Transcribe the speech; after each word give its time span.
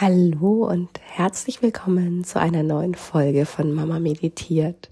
Hallo 0.00 0.68
und 0.68 0.90
herzlich 1.04 1.62
willkommen 1.62 2.24
zu 2.24 2.40
einer 2.40 2.64
neuen 2.64 2.96
Folge 2.96 3.46
von 3.46 3.72
Mama 3.72 4.00
Meditiert. 4.00 4.90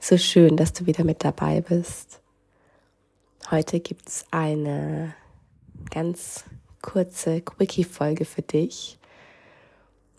So 0.00 0.18
schön, 0.18 0.56
dass 0.56 0.72
du 0.72 0.86
wieder 0.86 1.04
mit 1.04 1.22
dabei 1.22 1.60
bist. 1.60 2.20
Heute 3.52 3.78
gibt's 3.78 4.26
eine 4.32 5.14
ganz 5.92 6.42
kurze 6.82 7.42
Quickie-Folge 7.42 8.24
für 8.24 8.42
dich. 8.42 8.98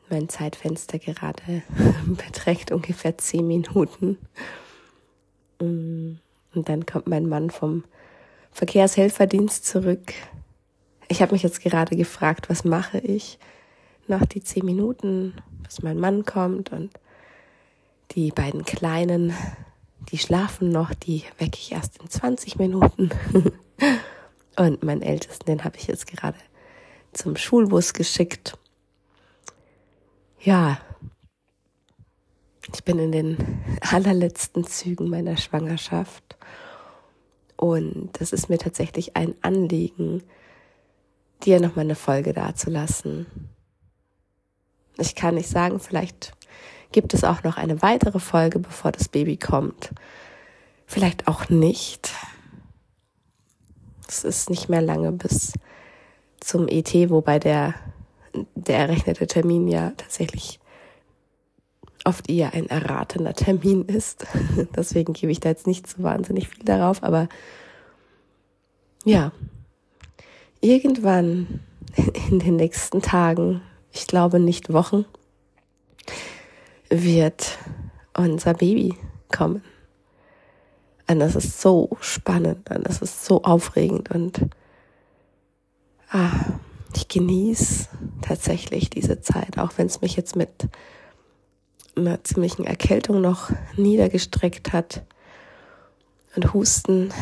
Mein 0.09 0.29
Zeitfenster 0.29 0.97
gerade 0.97 1.63
beträgt 2.05 2.71
ungefähr 2.71 3.17
zehn 3.17 3.45
Minuten. 3.45 4.17
Und 5.59 6.19
dann 6.53 6.85
kommt 6.85 7.07
mein 7.07 7.27
Mann 7.27 7.49
vom 7.49 7.83
Verkehrshelferdienst 8.53 9.65
zurück. 9.65 10.13
Ich 11.09 11.21
habe 11.21 11.33
mich 11.33 11.43
jetzt 11.43 11.59
gerade 11.59 11.97
gefragt, 11.97 12.49
was 12.49 12.63
mache 12.63 12.99
ich? 12.99 13.39
Noch 14.07 14.25
die 14.25 14.41
zehn 14.43 14.65
Minuten, 14.65 15.33
bis 15.63 15.81
mein 15.81 15.99
Mann 15.99 16.25
kommt 16.25 16.71
und 16.71 16.91
die 18.11 18.31
beiden 18.31 18.65
Kleinen, 18.65 19.33
die 20.11 20.17
schlafen 20.17 20.69
noch, 20.69 20.93
die 20.93 21.23
wecke 21.37 21.57
ich 21.57 21.71
erst 21.71 22.01
in 22.01 22.09
20 22.09 22.57
Minuten. 22.57 23.09
und 24.57 24.83
meinen 24.83 25.01
Ältesten, 25.01 25.45
den 25.45 25.63
habe 25.63 25.77
ich 25.77 25.87
jetzt 25.87 26.07
gerade 26.07 26.37
zum 27.13 27.35
Schulbus 27.35 27.93
geschickt. 27.93 28.57
Ja, 30.39 30.79
ich 32.73 32.83
bin 32.83 32.99
in 32.99 33.11
den 33.11 33.37
allerletzten 33.81 34.65
Zügen 34.65 35.09
meiner 35.09 35.37
Schwangerschaft 35.37 36.37
und 37.55 38.09
das 38.19 38.33
ist 38.33 38.49
mir 38.49 38.57
tatsächlich 38.57 39.15
ein 39.15 39.35
Anliegen, 39.41 40.23
dir 41.43 41.59
nochmal 41.59 41.85
eine 41.85 41.95
Folge 41.95 42.33
dazulassen. 42.33 43.25
Ich 44.97 45.15
kann 45.15 45.35
nicht 45.35 45.49
sagen, 45.49 45.79
vielleicht 45.79 46.33
gibt 46.91 47.13
es 47.13 47.23
auch 47.23 47.43
noch 47.43 47.57
eine 47.57 47.81
weitere 47.81 48.19
Folge, 48.19 48.59
bevor 48.59 48.91
das 48.91 49.09
Baby 49.09 49.37
kommt. 49.37 49.91
Vielleicht 50.85 51.27
auch 51.27 51.49
nicht. 51.49 52.11
Es 54.07 54.23
ist 54.23 54.49
nicht 54.49 54.69
mehr 54.69 54.81
lange 54.81 55.11
bis 55.11 55.53
zum 56.39 56.67
ET, 56.67 56.93
wobei 57.09 57.39
der, 57.39 57.73
der 58.55 58.77
errechnete 58.77 59.25
Termin 59.27 59.67
ja 59.67 59.91
tatsächlich 59.97 60.59
oft 62.05 62.29
eher 62.29 62.53
ein 62.53 62.69
erratener 62.69 63.33
Termin 63.33 63.85
ist. 63.85 64.25
Deswegen 64.75 65.13
gebe 65.13 65.31
ich 65.31 65.39
da 65.39 65.49
jetzt 65.49 65.67
nicht 65.67 65.87
so 65.87 66.03
wahnsinnig 66.03 66.49
viel 66.49 66.63
darauf, 66.63 67.01
aber 67.01 67.27
ja, 69.05 69.31
irgendwann 70.61 71.61
in 72.29 72.39
den 72.39 72.55
nächsten 72.55 73.01
Tagen 73.01 73.61
ich 73.93 74.07
glaube 74.07 74.39
nicht 74.39 74.73
Wochen, 74.73 75.05
wird 76.89 77.57
unser 78.17 78.53
Baby 78.53 78.97
kommen. 79.31 79.63
Und 81.07 81.19
das 81.19 81.35
ist 81.35 81.61
so 81.61 81.97
spannend 82.01 82.69
und 82.71 82.87
das 82.87 83.01
ist 83.01 83.25
so 83.25 83.43
aufregend 83.43 84.09
und 84.11 84.47
ah, 86.09 86.31
ich 86.95 87.07
genieße 87.07 87.89
tatsächlich 88.21 88.89
diese 88.89 89.21
Zeit, 89.21 89.57
auch 89.57 89.73
wenn 89.77 89.87
es 89.87 90.01
mich 90.01 90.15
jetzt 90.15 90.35
mit 90.35 90.49
einer 91.95 92.23
ziemlichen 92.23 92.65
Erkältung 92.65 93.21
noch 93.21 93.51
niedergestreckt 93.75 94.73
hat 94.73 95.03
und 96.35 96.53
Husten 96.53 97.13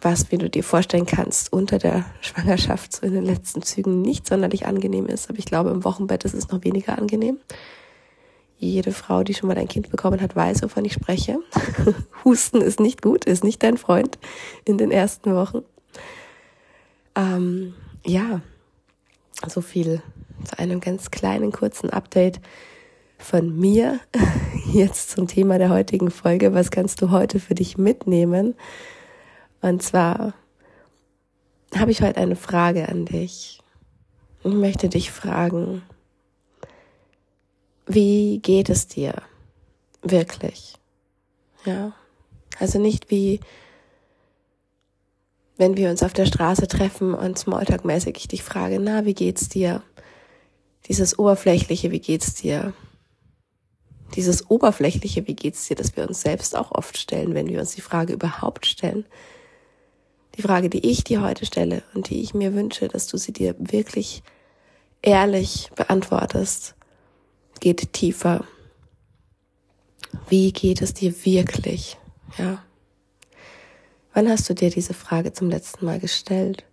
was, 0.00 0.30
wie 0.30 0.38
du 0.38 0.48
dir 0.48 0.64
vorstellen 0.64 1.06
kannst, 1.06 1.52
unter 1.52 1.78
der 1.78 2.04
Schwangerschaft 2.20 2.94
so 2.94 3.06
in 3.06 3.14
den 3.14 3.24
letzten 3.24 3.62
Zügen 3.62 4.02
nicht 4.02 4.26
sonderlich 4.26 4.66
angenehm 4.66 5.06
ist. 5.06 5.28
Aber 5.28 5.38
ich 5.38 5.46
glaube, 5.46 5.70
im 5.70 5.84
Wochenbett 5.84 6.24
ist 6.24 6.34
es 6.34 6.48
noch 6.48 6.64
weniger 6.64 6.98
angenehm. 6.98 7.38
Jede 8.58 8.92
Frau, 8.92 9.22
die 9.22 9.34
schon 9.34 9.48
mal 9.48 9.58
ein 9.58 9.68
Kind 9.68 9.90
bekommen 9.90 10.20
hat, 10.20 10.34
weiß, 10.34 10.62
wovon 10.62 10.84
ich 10.84 10.94
spreche. 10.94 11.38
Husten 12.24 12.62
ist 12.62 12.80
nicht 12.80 13.02
gut, 13.02 13.26
ist 13.26 13.44
nicht 13.44 13.62
dein 13.62 13.76
Freund 13.76 14.18
in 14.64 14.78
den 14.78 14.90
ersten 14.90 15.34
Wochen. 15.34 15.62
Ähm, 17.14 17.74
ja, 18.04 18.40
so 19.46 19.60
viel 19.60 20.02
zu 20.44 20.58
einem 20.58 20.80
ganz 20.80 21.10
kleinen, 21.10 21.52
kurzen 21.52 21.90
Update 21.90 22.40
von 23.18 23.58
mir. 23.58 24.00
Jetzt 24.72 25.10
zum 25.10 25.26
Thema 25.26 25.58
der 25.58 25.70
heutigen 25.70 26.10
Folge. 26.10 26.54
Was 26.54 26.70
kannst 26.70 27.02
du 27.02 27.10
heute 27.10 27.40
für 27.40 27.54
dich 27.54 27.76
mitnehmen? 27.76 28.54
Und 29.60 29.82
zwar 29.82 30.34
habe 31.74 31.90
ich 31.90 32.02
heute 32.02 32.18
eine 32.18 32.36
Frage 32.36 32.88
an 32.88 33.06
dich. 33.06 33.60
Ich 34.42 34.52
möchte 34.52 34.88
dich 34.88 35.10
fragen, 35.10 35.82
wie 37.86 38.38
geht 38.38 38.68
es 38.68 38.86
dir 38.86 39.14
wirklich? 40.02 40.74
Ja, 41.64 41.92
also 42.58 42.78
nicht 42.78 43.10
wie, 43.10 43.40
wenn 45.56 45.76
wir 45.76 45.90
uns 45.90 46.02
auf 46.02 46.12
der 46.12 46.26
Straße 46.26 46.68
treffen 46.68 47.14
und 47.14 47.38
Smalltalk-mäßig 47.38 48.16
ich 48.16 48.28
dich 48.28 48.42
frage, 48.42 48.78
na, 48.80 49.04
wie 49.04 49.14
geht's 49.14 49.48
dir? 49.48 49.82
Dieses 50.88 51.18
oberflächliche, 51.18 51.90
wie 51.90 52.00
geht's 52.00 52.34
dir? 52.34 52.72
Dieses 54.14 54.48
oberflächliche, 54.50 55.26
wie 55.26 55.34
geht's 55.34 55.66
dir, 55.66 55.74
dass 55.74 55.96
wir 55.96 56.06
uns 56.06 56.20
selbst 56.20 56.56
auch 56.56 56.70
oft 56.70 56.96
stellen, 56.96 57.34
wenn 57.34 57.48
wir 57.48 57.58
uns 57.58 57.74
die 57.74 57.80
Frage 57.80 58.12
überhaupt 58.12 58.66
stellen. 58.66 59.04
Die 60.36 60.42
Frage, 60.42 60.68
die 60.68 60.86
ich 60.86 61.02
dir 61.02 61.22
heute 61.22 61.46
stelle 61.46 61.82
und 61.94 62.10
die 62.10 62.20
ich 62.20 62.34
mir 62.34 62.54
wünsche, 62.54 62.88
dass 62.88 63.06
du 63.06 63.16
sie 63.16 63.32
dir 63.32 63.54
wirklich 63.58 64.22
ehrlich 65.00 65.70
beantwortest, 65.74 66.74
geht 67.60 67.92
tiefer. 67.94 68.44
Wie 70.28 70.52
geht 70.52 70.82
es 70.82 70.92
dir 70.92 71.24
wirklich? 71.24 71.96
Ja. 72.36 72.62
Wann 74.12 74.28
hast 74.28 74.48
du 74.48 74.54
dir 74.54 74.70
diese 74.70 74.94
Frage 74.94 75.32
zum 75.32 75.48
letzten 75.48 75.86
Mal 75.86 76.00
gestellt? 76.00 76.64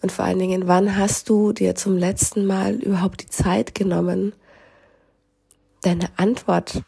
Und 0.00 0.12
vor 0.12 0.24
allen 0.24 0.38
Dingen, 0.38 0.66
wann 0.66 0.96
hast 0.96 1.28
du 1.28 1.52
dir 1.52 1.74
zum 1.74 1.96
letzten 1.96 2.46
Mal 2.46 2.74
überhaupt 2.74 3.22
die 3.22 3.28
Zeit 3.28 3.74
genommen, 3.74 4.32
deine 5.82 6.08
Antwort 6.16 6.82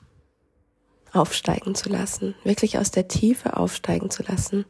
aufsteigen 1.13 1.75
zu 1.75 1.89
lassen, 1.91 2.35
wirklich 2.43 2.79
aus 2.79 2.91
der 2.91 3.07
Tiefe 3.07 3.57
aufsteigen 3.57 4.11
zu 4.11 4.23
lassen? 4.23 4.65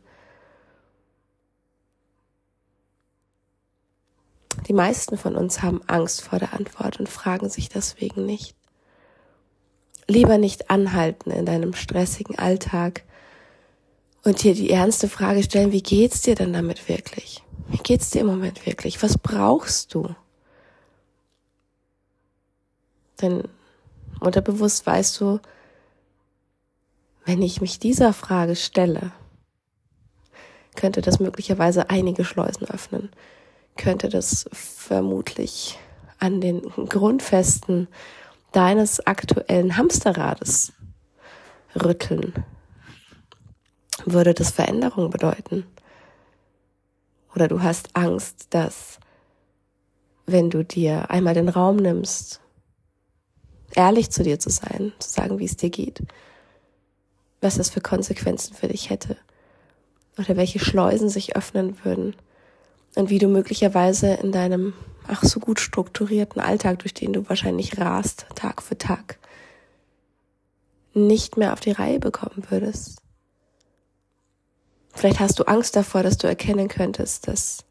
Die 4.67 4.73
meisten 4.73 5.19
von 5.19 5.37
uns 5.37 5.63
haben 5.63 5.83
Angst 5.87 6.23
vor 6.23 6.39
der 6.39 6.55
Antwort 6.55 6.99
und 6.99 7.09
fragen 7.09 7.51
sich 7.51 7.69
deswegen 7.69 8.25
nicht. 8.25 8.57
Lieber 10.07 10.39
nicht 10.39 10.71
anhalten 10.71 11.31
in 11.31 11.47
deinem 11.47 11.75
stressigen 11.75 12.39
Alltag 12.39 13.05
und 14.23 14.43
dir 14.43 14.55
die 14.55 14.71
ernste 14.71 15.09
Frage 15.09 15.43
stellen, 15.43 15.73
wie 15.73 15.83
geht's 15.83 16.23
dir 16.23 16.35
denn 16.35 16.53
damit 16.53 16.89
wirklich? 16.89 17.43
Wie 17.69 17.79
geht's 17.79 18.11
dir 18.11 18.23
im 18.23 18.27
Moment 18.27 18.67
wirklich? 18.67 19.03
Was 19.03 19.19
brauchst 19.19 19.95
du? 19.95 20.15
Denn 23.21 23.45
unterbewusst 24.21 24.87
weißt 24.87 25.21
du, 25.21 25.41
wenn 27.27 27.43
ich 27.43 27.61
mich 27.61 27.79
dieser 27.79 28.13
Frage 28.13 28.57
stelle, 28.57 29.13
könnte 30.75 31.01
das 31.01 31.21
möglicherweise 31.21 31.89
einige 31.89 32.25
Schleusen 32.25 32.67
öffnen 32.69 33.11
könnte 33.77 34.09
das 34.09 34.47
vermutlich 34.53 35.79
an 36.19 36.41
den 36.41 36.63
Grundfesten 36.63 37.89
deines 38.53 39.05
aktuellen 39.07 39.77
Hamsterrades 39.77 40.73
rütteln. 41.75 42.33
Würde 44.05 44.35
das 44.35 44.51
Veränderung 44.51 45.11
bedeuten? 45.11 45.67
Oder 47.35 47.49
du 47.49 47.63
hast 47.63 47.91
Angst, 47.95 48.47
dass 48.51 48.99
wenn 50.27 50.51
du 50.51 50.65
dir 50.65 51.11
einmal 51.11 51.35
den 51.35 51.49
Raum 51.49 51.77
nimmst, 51.77 52.41
ehrlich 53.75 54.11
zu 54.11 54.23
dir 54.23 54.39
zu 54.39 54.51
sein, 54.51 54.93
zu 54.99 55.11
sagen, 55.11 55.39
wie 55.39 55.45
es 55.45 55.57
dir 55.57 55.71
geht, 55.71 56.03
was 57.41 57.57
das 57.57 57.71
für 57.71 57.81
Konsequenzen 57.81 58.55
für 58.55 58.69
dich 58.69 58.89
hätte 58.89 59.17
oder 60.17 60.37
welche 60.37 60.61
Schleusen 60.61 61.09
sich 61.09 61.37
öffnen 61.37 61.77
würden, 61.85 62.15
und 62.95 63.11
wie 63.11 63.19
du 63.19 63.29
möglicherweise 63.29 64.15
in 64.15 64.33
deinem 64.33 64.75
ach 65.07 65.23
so 65.23 65.41
gut 65.41 65.61
strukturierten 65.61 66.41
Alltag, 66.41 66.79
durch 66.81 66.95
den 66.95 67.13
du 67.13 67.29
wahrscheinlich 67.29 67.79
rast, 67.79 68.27
Tag 68.35 68.63
für 68.63 68.79
Tag, 68.79 69.19
nicht 70.95 71.37
mehr 71.37 71.53
auf 71.53 71.61
die 71.61 71.73
Reihe 71.73 71.99
bekommen 71.99 72.45
würdest. 72.49 73.01
Vielleicht 74.95 75.21
hast 75.21 75.39
du 75.39 75.45
Angst 75.45 75.77
davor, 75.77 76.03
dass 76.03 76.19
du 76.19 76.29
erkennen 76.29 76.69
könntest, 76.69 77.27
dass 77.27 77.65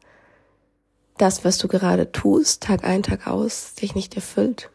das, 1.16 1.44
was 1.44 1.58
du 1.58 1.68
gerade 1.68 2.12
tust, 2.12 2.62
Tag 2.62 2.84
ein, 2.84 3.02
Tag 3.02 3.26
aus, 3.26 3.74
dich 3.74 3.94
nicht 3.94 4.14
erfüllt. 4.14 4.70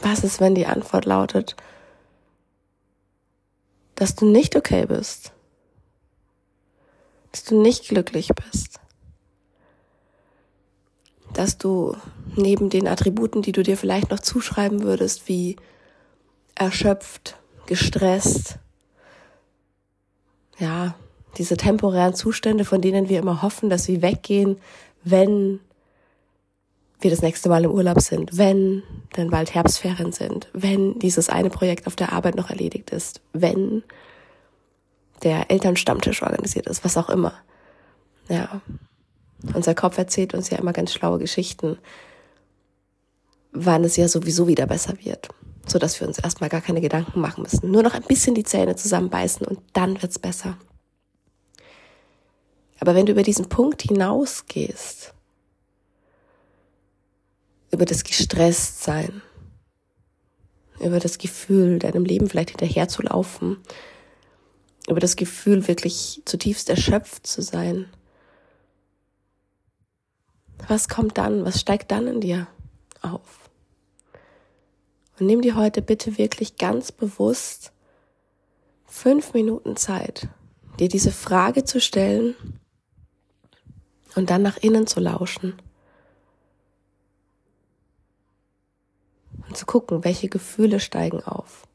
Was 0.00 0.24
ist, 0.24 0.40
wenn 0.40 0.54
die 0.54 0.66
Antwort 0.66 1.04
lautet, 1.04 1.56
dass 3.94 4.14
du 4.14 4.26
nicht 4.26 4.56
okay 4.56 4.86
bist, 4.86 5.32
dass 7.32 7.44
du 7.44 7.60
nicht 7.60 7.88
glücklich 7.88 8.28
bist, 8.28 8.80
dass 11.34 11.58
du 11.58 11.96
neben 12.36 12.70
den 12.70 12.88
Attributen, 12.88 13.42
die 13.42 13.52
du 13.52 13.62
dir 13.62 13.76
vielleicht 13.76 14.10
noch 14.10 14.20
zuschreiben 14.20 14.82
würdest, 14.82 15.28
wie 15.28 15.56
erschöpft, 16.54 17.36
gestresst, 17.66 18.58
ja, 20.58 20.94
diese 21.36 21.56
temporären 21.56 22.14
Zustände, 22.14 22.64
von 22.64 22.80
denen 22.80 23.08
wir 23.08 23.18
immer 23.18 23.42
hoffen, 23.42 23.68
dass 23.70 23.84
sie 23.84 24.02
weggehen, 24.02 24.56
wenn 25.02 25.60
wir 27.00 27.10
das 27.10 27.22
nächste 27.22 27.48
Mal 27.48 27.64
im 27.64 27.70
Urlaub 27.70 28.00
sind, 28.00 28.38
wenn 28.38 28.82
dann 29.12 29.30
bald 29.30 29.54
Herbstferien 29.54 30.12
sind, 30.12 30.48
wenn 30.52 30.98
dieses 30.98 31.28
eine 31.28 31.50
Projekt 31.50 31.86
auf 31.86 31.96
der 31.96 32.12
Arbeit 32.12 32.36
noch 32.36 32.50
erledigt 32.50 32.90
ist, 32.90 33.20
wenn 33.32 33.82
der 35.22 35.50
Elternstammtisch 35.50 36.22
organisiert 36.22 36.66
ist, 36.66 36.84
was 36.84 36.96
auch 36.96 37.10
immer. 37.10 37.34
Ja. 38.28 38.60
Unser 39.52 39.74
Kopf 39.74 39.98
erzählt 39.98 40.34
uns 40.34 40.50
ja 40.50 40.58
immer 40.58 40.72
ganz 40.72 40.92
schlaue 40.92 41.18
Geschichten, 41.18 41.78
wann 43.52 43.84
es 43.84 43.96
ja 43.96 44.08
sowieso 44.08 44.48
wieder 44.48 44.66
besser 44.66 44.94
wird, 45.02 45.28
so 45.66 45.78
dass 45.78 46.00
wir 46.00 46.08
uns 46.08 46.18
erstmal 46.18 46.50
gar 46.50 46.60
keine 46.60 46.80
Gedanken 46.80 47.20
machen 47.20 47.42
müssen. 47.42 47.70
Nur 47.70 47.82
noch 47.82 47.94
ein 47.94 48.02
bisschen 48.02 48.34
die 48.34 48.44
Zähne 48.44 48.76
zusammenbeißen 48.76 49.46
und 49.46 49.60
dann 49.72 50.00
wird's 50.02 50.18
besser. 50.18 50.56
Aber 52.80 52.94
wenn 52.94 53.06
du 53.06 53.12
über 53.12 53.22
diesen 53.22 53.48
Punkt 53.48 53.82
hinausgehst, 53.82 55.14
über 57.70 57.84
das 57.84 58.04
Gestresstsein, 58.04 59.22
über 60.80 61.00
das 61.00 61.18
Gefühl, 61.18 61.78
deinem 61.78 62.04
Leben 62.04 62.28
vielleicht 62.28 62.50
hinterher 62.50 62.88
zu 62.88 63.02
laufen, 63.02 63.58
über 64.88 65.00
das 65.00 65.16
Gefühl, 65.16 65.66
wirklich 65.66 66.22
zutiefst 66.24 66.68
erschöpft 66.68 67.26
zu 67.26 67.42
sein. 67.42 67.86
Was 70.68 70.88
kommt 70.88 71.18
dann? 71.18 71.44
Was 71.44 71.60
steigt 71.60 71.90
dann 71.90 72.06
in 72.06 72.20
dir 72.20 72.46
auf? 73.02 73.50
Und 75.18 75.26
nimm 75.26 75.42
dir 75.42 75.56
heute 75.56 75.82
bitte 75.82 76.18
wirklich 76.18 76.56
ganz 76.56 76.90
bewusst 76.90 77.72
fünf 78.86 79.34
Minuten 79.34 79.76
Zeit, 79.76 80.28
dir 80.78 80.88
diese 80.88 81.12
Frage 81.12 81.64
zu 81.64 81.80
stellen 81.80 82.34
und 84.14 84.30
dann 84.30 84.42
nach 84.42 84.56
innen 84.56 84.86
zu 84.86 85.00
lauschen. 85.00 85.60
Und 89.46 89.56
zu 89.56 89.66
gucken, 89.66 90.04
welche 90.04 90.28
Gefühle 90.28 90.80
steigen 90.80 91.22
auf. 91.22 91.66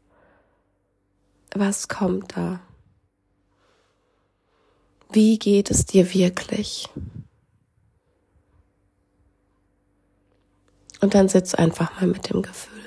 Was 1.53 1.87
kommt 1.87 2.35
da? 2.35 2.59
Wie 5.11 5.39
geht 5.39 5.71
es 5.71 5.85
dir 5.85 6.13
wirklich? 6.13 6.89
Und 11.01 11.13
dann 11.13 11.29
sitz 11.29 11.53
einfach 11.53 11.99
mal 11.99 12.07
mit 12.07 12.29
dem 12.29 12.41
Gefühl. 12.41 12.83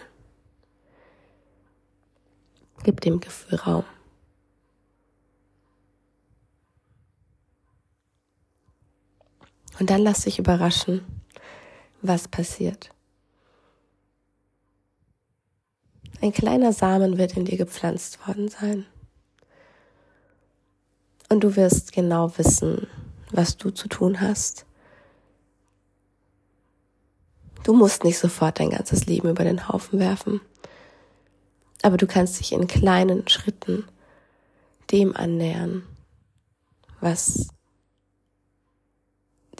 Gib 2.82 3.00
dem 3.00 3.20
Gefühl 3.20 3.58
Raum. 3.58 3.84
Und 9.78 9.90
dann 9.90 10.02
lass 10.02 10.20
dich 10.20 10.38
überraschen, 10.38 11.04
was 12.02 12.28
passiert. 12.28 12.90
Ein 16.20 16.32
kleiner 16.32 16.72
Samen 16.72 17.18
wird 17.18 17.36
in 17.36 17.46
dir 17.46 17.56
gepflanzt 17.56 18.26
worden 18.26 18.48
sein. 18.48 18.86
Und 21.28 21.42
du 21.42 21.56
wirst 21.56 21.92
genau 21.92 22.36
wissen, 22.38 22.86
was 23.30 23.56
du 23.56 23.70
zu 23.70 23.88
tun 23.88 24.20
hast. 24.20 24.66
Du 27.62 27.74
musst 27.74 28.04
nicht 28.04 28.18
sofort 28.18 28.58
dein 28.58 28.70
ganzes 28.70 29.06
Leben 29.06 29.28
über 29.28 29.44
den 29.44 29.68
Haufen 29.68 29.98
werfen. 29.98 30.40
Aber 31.82 31.96
du 31.96 32.06
kannst 32.06 32.38
dich 32.40 32.52
in 32.52 32.66
kleinen 32.66 33.28
Schritten 33.28 33.84
dem 34.90 35.16
annähern, 35.16 35.82
was 37.00 37.48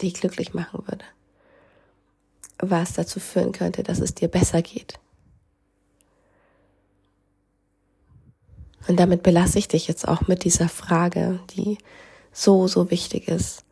dich 0.01 0.13
glücklich 0.13 0.53
machen 0.53 0.83
würde. 0.87 1.05
Was 2.59 2.93
dazu 2.93 3.19
führen 3.19 3.51
könnte, 3.51 3.83
dass 3.83 3.99
es 3.99 4.13
dir 4.13 4.27
besser 4.27 4.61
geht. 4.61 4.99
Und 8.87 8.99
damit 8.99 9.23
belasse 9.23 9.59
ich 9.59 9.67
dich 9.67 9.87
jetzt 9.87 10.07
auch 10.07 10.27
mit 10.27 10.43
dieser 10.43 10.69
Frage, 10.69 11.39
die 11.55 11.77
so, 12.31 12.67
so 12.67 12.91
wichtig 12.91 13.27
ist 13.27 13.63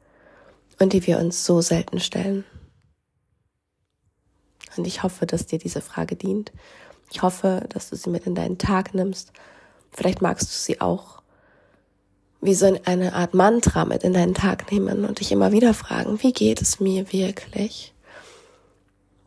und 0.80 0.94
die 0.94 1.06
wir 1.06 1.20
uns 1.20 1.46
so 1.46 1.62
selten 1.62 2.00
stellen. 2.00 2.46
Und 4.78 4.88
ich 4.88 5.04
hoffe, 5.04 5.26
dass 5.26 5.46
dir 5.46 5.60
diese 5.60 5.82
Frage 5.82 6.16
dient. 6.16 6.52
Ich 7.12 7.22
hoffe, 7.22 7.66
dass 7.70 7.90
du 7.90 7.96
sie 7.96 8.10
mit 8.10 8.26
in 8.26 8.36
deinen 8.36 8.58
Tag 8.58 8.94
nimmst. 8.94 9.34
Vielleicht 9.92 10.22
magst 10.22 10.50
du 10.50 10.54
sie 10.54 10.80
auch 10.80 11.22
wie 12.42 12.56
so 12.56 12.76
eine 12.86 13.14
Art 13.14 13.34
Mantra 13.34 13.86
mit 13.86 14.04
in 14.04 14.14
deinen 14.14 14.34
Tag 14.34 14.72
nehmen 14.72 15.06
und 15.06 15.20
dich 15.20 15.32
immer 15.32 15.52
wieder 15.52 15.74
fragen, 15.74 16.24
wie 16.24 16.34
geht 16.34 16.62
es 16.62 16.80
mir 16.80 17.12
wirklich? 17.14 17.94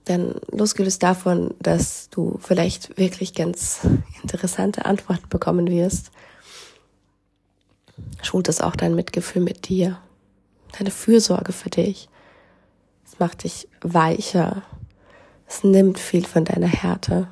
Denn 0.08 0.34
losgelöst 0.50 1.02
davon, 1.02 1.54
dass 1.60 2.10
du 2.10 2.38
vielleicht 2.42 2.98
wirklich 2.98 3.34
ganz 3.34 3.80
interessante 4.22 4.84
Antworten 4.84 5.28
bekommen 5.28 5.68
wirst, 5.68 6.10
schult 8.22 8.48
es 8.48 8.60
auch 8.60 8.76
dein 8.76 8.94
Mitgefühl 8.94 9.42
mit 9.42 9.68
dir, 9.68 9.98
deine 10.78 10.90
Fürsorge 10.90 11.52
für 11.52 11.70
dich. 11.70 12.08
Es 13.06 13.18
macht 13.18 13.44
dich 13.44 13.68
weicher. 13.80 14.62
Es 15.46 15.64
nimmt 15.64 15.98
viel 15.98 16.26
von 16.26 16.44
deiner 16.44 16.66
Härte. 16.66 17.28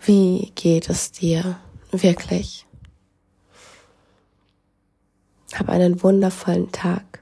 Wie 0.00 0.52
geht 0.54 0.88
es 0.88 1.12
dir 1.12 1.58
wirklich? 1.90 2.66
Hab 5.54 5.68
einen 5.68 6.02
wundervollen 6.02 6.70
Tag 6.70 7.16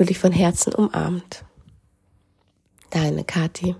fühle 0.00 0.08
dich 0.08 0.18
von 0.18 0.32
Herzen 0.32 0.74
umarmt. 0.74 1.44
Deine 2.88 3.22
Kathi. 3.22 3.76